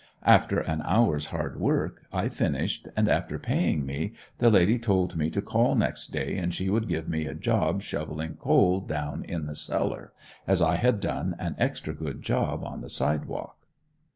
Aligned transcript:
After 0.25 0.59
an 0.59 0.81
hour's 0.83 1.27
hard 1.27 1.59
work 1.59 2.01
I 2.11 2.27
finished, 2.27 2.87
and, 2.97 3.07
after 3.07 3.37
paying 3.37 3.85
me, 3.85 4.13
the 4.39 4.49
lady 4.49 4.79
told 4.79 5.15
me 5.15 5.29
to 5.29 5.43
call 5.43 5.75
next 5.75 6.07
day 6.07 6.37
and 6.37 6.51
she 6.55 6.71
would 6.71 6.87
give 6.87 7.07
me 7.07 7.27
a 7.27 7.35
job 7.35 7.83
shoveling 7.83 8.33
coal 8.33 8.79
down 8.79 9.23
in 9.23 9.45
the 9.45 9.55
cellar, 9.55 10.11
as 10.47 10.59
I 10.59 10.77
had 10.77 11.01
done 11.01 11.35
an 11.37 11.53
extra 11.59 11.93
good 11.93 12.23
job 12.23 12.63
on 12.65 12.81
the 12.81 12.89
sidewalk. 12.89 13.67